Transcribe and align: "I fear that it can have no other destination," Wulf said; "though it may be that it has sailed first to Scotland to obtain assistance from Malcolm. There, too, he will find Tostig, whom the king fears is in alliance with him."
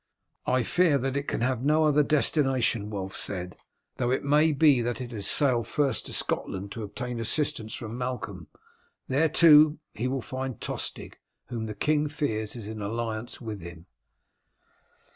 "I 0.47 0.63
fear 0.63 0.97
that 0.97 1.15
it 1.15 1.27
can 1.27 1.41
have 1.41 1.63
no 1.63 1.83
other 1.85 2.01
destination," 2.01 2.89
Wulf 2.89 3.15
said; 3.15 3.55
"though 3.97 4.09
it 4.09 4.23
may 4.23 4.51
be 4.51 4.81
that 4.81 4.99
it 4.99 5.11
has 5.11 5.27
sailed 5.27 5.67
first 5.67 6.07
to 6.07 6.13
Scotland 6.13 6.71
to 6.71 6.81
obtain 6.81 7.19
assistance 7.19 7.75
from 7.75 7.99
Malcolm. 7.99 8.47
There, 9.07 9.29
too, 9.29 9.77
he 9.93 10.07
will 10.07 10.23
find 10.23 10.59
Tostig, 10.59 11.19
whom 11.49 11.67
the 11.67 11.75
king 11.75 12.09
fears 12.09 12.55
is 12.55 12.67
in 12.67 12.81
alliance 12.81 13.39
with 13.39 13.61
him." 13.61 13.85